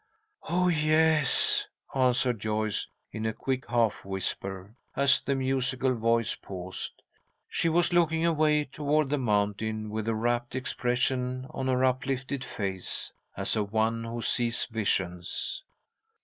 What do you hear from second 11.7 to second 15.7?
uplifted face, as of one who sees visions.